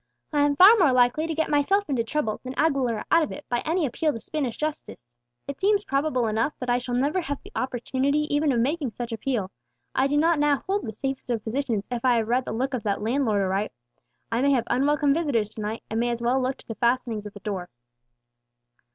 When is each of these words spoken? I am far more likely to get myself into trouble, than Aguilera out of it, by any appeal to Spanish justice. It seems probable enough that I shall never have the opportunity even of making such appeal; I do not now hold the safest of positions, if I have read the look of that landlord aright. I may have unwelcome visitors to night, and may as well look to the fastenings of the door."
I 0.33 0.39
am 0.41 0.55
far 0.55 0.75
more 0.79 0.91
likely 0.91 1.27
to 1.27 1.35
get 1.35 1.47
myself 1.51 1.87
into 1.87 2.03
trouble, 2.03 2.41
than 2.43 2.55
Aguilera 2.55 3.03
out 3.11 3.21
of 3.21 3.31
it, 3.31 3.45
by 3.49 3.59
any 3.67 3.85
appeal 3.85 4.11
to 4.11 4.19
Spanish 4.19 4.57
justice. 4.57 5.13
It 5.47 5.61
seems 5.61 5.83
probable 5.83 6.25
enough 6.25 6.53
that 6.57 6.71
I 6.71 6.79
shall 6.79 6.95
never 6.95 7.21
have 7.21 7.37
the 7.43 7.51
opportunity 7.55 8.21
even 8.33 8.51
of 8.51 8.59
making 8.59 8.93
such 8.93 9.11
appeal; 9.11 9.51
I 9.93 10.07
do 10.07 10.17
not 10.17 10.39
now 10.39 10.63
hold 10.65 10.87
the 10.87 10.91
safest 10.91 11.29
of 11.29 11.43
positions, 11.43 11.87
if 11.91 12.03
I 12.03 12.15
have 12.15 12.27
read 12.29 12.45
the 12.45 12.51
look 12.51 12.73
of 12.73 12.81
that 12.81 13.03
landlord 13.03 13.43
aright. 13.43 13.71
I 14.31 14.41
may 14.41 14.49
have 14.53 14.65
unwelcome 14.71 15.13
visitors 15.13 15.49
to 15.49 15.61
night, 15.61 15.83
and 15.91 15.99
may 15.99 16.09
as 16.09 16.19
well 16.23 16.41
look 16.41 16.57
to 16.57 16.67
the 16.67 16.73
fastenings 16.73 17.27
of 17.27 17.33
the 17.35 17.39
door." 17.39 17.69